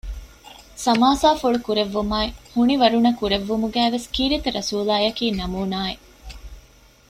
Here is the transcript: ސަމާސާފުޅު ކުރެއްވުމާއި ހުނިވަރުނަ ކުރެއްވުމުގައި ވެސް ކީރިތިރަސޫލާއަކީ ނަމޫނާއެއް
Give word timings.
ސަމާސާފުޅު 0.83 1.59
ކުރެއްވުމާއި 1.65 2.29
ހުނިވަރުނަ 2.53 3.09
ކުރެއްވުމުގައި 3.19 3.91
ވެސް 3.95 4.07
ކީރިތިރަސޫލާއަކީ 4.15 5.25
ނަމޫނާއެއް 5.39 6.03